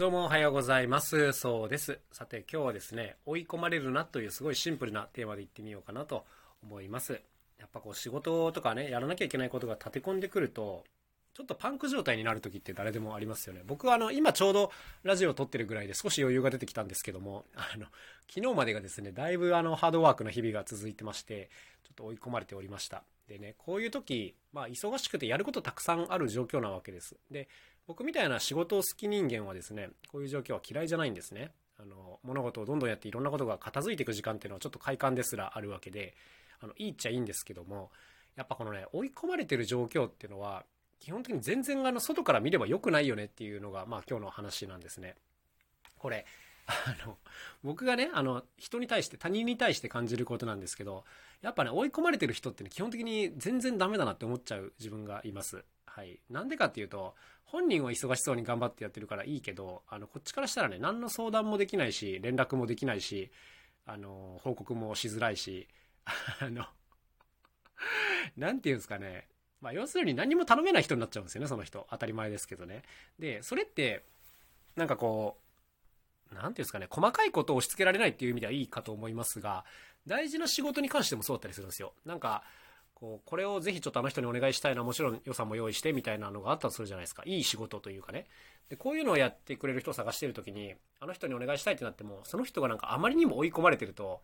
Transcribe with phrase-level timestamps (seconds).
[0.00, 1.34] どうもおはようございます。
[1.34, 1.98] そうです。
[2.10, 6.24] さて今日はですね、追い込まれるなというすごいシンプルなテーマでいってみようかなと
[6.62, 7.20] 思います。
[7.58, 10.84] やっぱこう仕事とかね、やらなきゃいけないことが立て込んでくると、
[11.34, 13.60] ちょっとパンク状態になる時って誰でもありますよね。
[13.66, 17.84] 僕はあの、今ちょうどラジオを撮ってるぐらいで少し余裕が出てきたんですけども、あの、
[18.26, 21.50] 昨日までがですね、だいぶあの、ハードワークの日々が続いてまして、
[21.84, 23.04] ちょっと追い込まれておりました。
[23.30, 27.16] でね、こういう時、まあ忙しくてやることたくさんある状況なわけです。
[27.30, 27.48] で、
[27.86, 31.52] 僕みたいな仕事を好き人間はですね、こういう状況は嫌いじゃないんですね。
[31.78, 36.16] あの、物事をどんどんやっていろんなことが片付いていく時間っていうのはちょっと快感ですらあるわけで、
[36.58, 37.92] あの、いいっちゃいいんですけども、
[38.34, 40.64] やっぱこのね、追い込まれてる状況っていうのは、
[40.98, 45.14] 基本的に全然あの、外から見れば良くないよねっていうのが、まあ今日の話なんですね。
[45.98, 46.26] これ、
[46.70, 47.18] あの、
[47.62, 51.04] 僕がね、あの、人に対して、他人に対して感じることなんですけど、
[51.42, 55.64] やっぱね、追い込まれてる人ってね、基本的に全然ダメだなって思っちゃう自分がいます。
[55.86, 56.20] はい。
[56.30, 63.30] なんでかっていうと、本人は忙しそうに頑張ってやってるからいいけど、あの、こっちからしたらね、何の相談もできないし、連絡もできないし、
[63.86, 65.66] あの、報告もしづらいし、
[66.40, 66.64] あの、
[68.36, 69.26] なんていうんですかね。
[69.60, 71.86] まあ、要するに何も頼めない人になっちゃうんですよね、その人。
[71.90, 72.82] 当たり前ですけどね。
[73.18, 74.04] で、それって、
[74.76, 75.49] なんかこう、
[76.40, 79.64] ていうんですかね、細かいことを押し付けられないっていう意味ではいいかと思いますが、
[80.06, 81.92] 大事な仕事に関してもそうだったりするんですよ。
[82.04, 82.42] なんか、
[82.94, 87.22] こう、これをぜひちょっとあの人にお願いしたいな、もちろん予算も用意してみたいなのがあったとするじゃないですか。
[87.24, 88.26] いい仕事というかね。
[88.68, 94.22] で、こういうのをやってくれる人を探してるときに、あの人にお願いしたいってなっても、その人がなんかあまりにも追い込まれてると、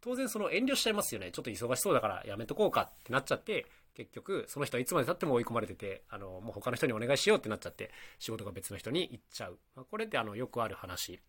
[0.00, 1.30] 当然その遠慮しちゃいますよね。
[1.30, 9.58] ちょっと忙しそうだからやめとこうかってなっちゃって、結局、その人はいつまで経っても追い込まれてて、あの、もう他の人にお願いしようってなっちゃって、仕事が別の人に行っちゃう。
[9.74, 11.20] まあ、これってあの、よくある話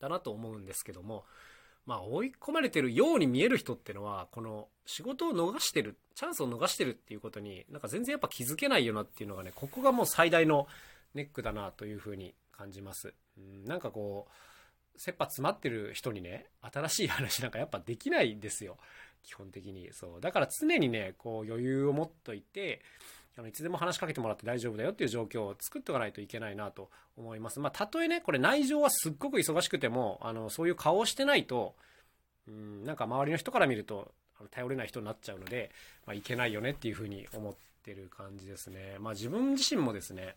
[0.00, 1.24] だなと思うんですけども、
[1.86, 10.66] まあ、追い込まれてるように見える人ってのは、この仕事を逃してる、チャンスを逃してるっていうことに、なんか全然やっぱ気づけないよなっていうのがね、ここがもう最大の
[11.14, 13.14] ネックだなというふうに感じます。
[13.38, 18.76] うん、なんかこう、切羽詰まってる人にね、新しい話なんかやっぱできないんですよ。
[19.22, 19.90] 基本的に。
[19.92, 20.20] そう。
[20.20, 22.82] だから常にね、こう余裕を持っといて、
[23.36, 27.60] あのいつでも話しかけてもらって大丈夫だよっていう状況を作っておかないといけないなと思います。
[27.60, 31.74] まあ、たとえね、これ内情はすっごく忙しくても、あの、そういう顔をしてないと、
[32.48, 34.12] うん、なんか周りの人から見ると、
[34.50, 35.70] 頼れない人になっちゃうので、
[36.06, 38.96] まあ、いけないよねっていうふうに思ってる感じですね。
[38.98, 40.36] まあ、自分自身もですね、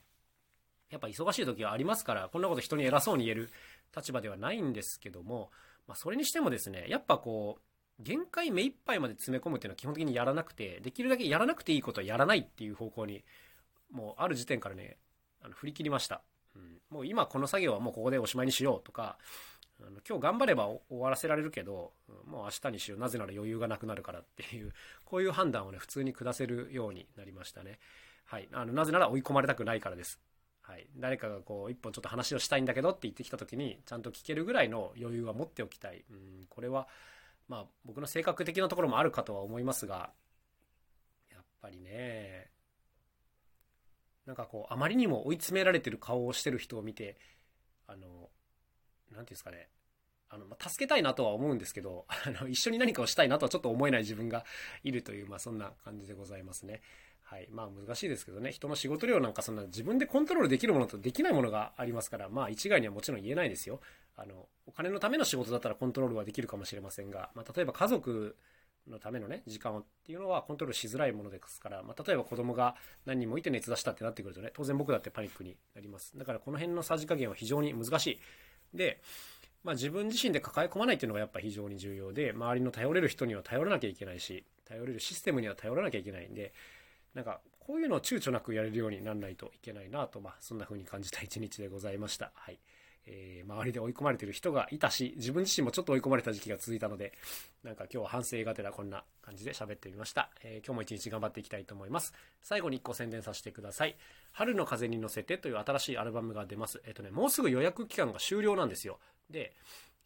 [0.90, 3.50] やっぱ忙しい時はありますから、こんなこと人に偉そうに言える
[3.96, 5.50] 立場ではないんですけども、
[5.88, 7.62] まあ、それにしてもですね、やっぱこう、
[8.00, 13.24] 限界目いっぱいまで詰め込むっていうのは基本的にやらなくて、できるだけやらなくていいことはやらないっていう方向に、
[13.92, 14.98] もうある時点からね、
[15.42, 16.22] あの振り切りました。
[16.56, 19.18] うん、もう今この作業はもうここでおしまいにしようとか、
[19.82, 21.94] あの今日頑張れば終わらせられるけど、
[22.26, 23.00] もう明日にしよう。
[23.00, 24.74] なぜなら余裕がなくなるからっていう、
[25.06, 27.80] こういう判断をね、普通に下せるようになりましたね。
[28.26, 28.48] はい。
[28.52, 30.20] あの、なぜなら追い込まれたくないからです。
[30.62, 30.88] はい。
[30.96, 36.06] 誰かがこう、一本ちょっと話をしたいんだけどって言ってきた時に、ちゃんと聞けるぐらいの余裕は持っておきたい。
[36.10, 36.88] うん、これは、
[37.48, 40.12] まあ、僕の性格的なところもあるかとは思いますが、
[41.32, 42.50] やっぱりね、
[44.26, 47.18] なんかこう、あまりにも追い詰められてる顔をしてる人を見て、
[47.88, 49.70] あの、なんていうんですかね、
[50.30, 54.46] あの、ま、助けたいなとは思うんですけど、 あの、一緒に何かをしたいなとはちょっと思えない自分が
[54.84, 56.82] いるという、まあ、そんな感じでございますね。
[57.34, 57.48] はい。
[57.52, 63.80] まあ、難しいですけどね、人の仕事量なんかそんな自分でコントロールできるものとできないものがありますから、まあ、一概にはもちろん言えないですよ。
[64.16, 68.36] あの、お金のための仕事だったらコントロールはできるかもしれませんが、まあ、例えば家族
[68.88, 72.76] のためのね、時間をっていうのはコントロールしづらいものですから、まあ、例えば子供が
[73.08, 76.16] 何人もいて熱出したってなってくるとね、当然僕だってパニックになります。
[76.16, 78.20] だからこの辺のさじ加減は非常に難しい。
[78.78, 79.02] で、
[79.64, 86.54] まあ自分自身で抱え込まないっていうのがやっぱ非常に重要で、周りの頼れる人には頼らなきゃいけないし、頼れるシステムには頼らなきゃいけないんで、
[87.14, 92.32] なんかこういうのを躊躇なくやれるようにならないといけないなと、まあそんな風に感じた一日でございました。
[92.36, 92.60] はい。
[93.06, 97.14] えー、周りで追い込まれてる人がいたし、自分自身もちょっと追い込まれた時期が続いたので、
[97.64, 100.30] なんか今日は反省がてらこんな感じで喋ってみました。
[100.44, 102.14] えー、今日も一日頑張っていきたいと思います。
[102.42, 103.98] 最後に一個宣伝させてください。
[104.32, 106.82] 春の風に乗せてという新しいアルバムが出ます。
[106.86, 109.00] えっ、ー、とね、もうすぐ予約期間が終了なんですよ。
[109.30, 109.54] で、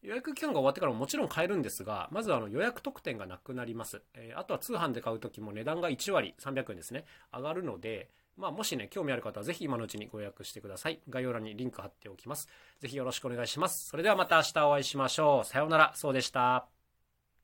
[0.02, 4.02] 予約期間が終わってからももちろん買えるんですが、まずあの予約特典がなくなります。
[4.14, 7.06] えー、あとは通販で買うときも値段が1割300円ですね。
[7.34, 11.02] 上がるので、まあ、もしね、興味ある方はぜひ今のうちにご予約してください。
[11.10, 12.48] 概要欄にリンク貼っておきます。
[12.80, 13.90] ぜひよろしくお願いします。
[13.90, 15.46] それではまた明日お会いしましょう。
[15.46, 15.92] さようなら。
[15.96, 16.77] そうでした。